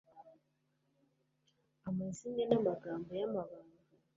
amazimwe 1.87 2.43
n'amagambo 2.49 3.09
y'amabanga 3.19 3.79